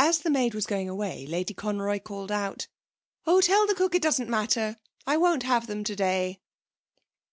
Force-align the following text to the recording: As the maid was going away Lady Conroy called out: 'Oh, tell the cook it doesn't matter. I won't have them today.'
As 0.00 0.18
the 0.18 0.30
maid 0.30 0.54
was 0.54 0.66
going 0.66 0.88
away 0.88 1.24
Lady 1.24 1.54
Conroy 1.54 2.00
called 2.00 2.32
out: 2.32 2.66
'Oh, 3.26 3.40
tell 3.40 3.64
the 3.68 3.76
cook 3.76 3.94
it 3.94 4.02
doesn't 4.02 4.28
matter. 4.28 4.76
I 5.06 5.16
won't 5.16 5.44
have 5.44 5.68
them 5.68 5.84
today.' 5.84 6.40